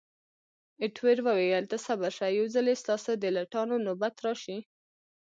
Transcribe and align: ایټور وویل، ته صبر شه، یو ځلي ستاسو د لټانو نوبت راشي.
ایټور 0.81 1.17
وویل، 1.27 1.65
ته 1.71 1.77
صبر 1.85 2.11
شه، 2.17 2.27
یو 2.37 2.45
ځلي 2.55 2.75
ستاسو 2.83 3.11
د 3.17 3.23
لټانو 3.35 3.75
نوبت 3.85 4.15
راشي. 4.25 4.57